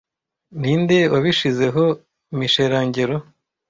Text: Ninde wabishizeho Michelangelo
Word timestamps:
Ninde 0.61 0.99
wabishizeho 1.13 1.83
Michelangelo 2.37 3.15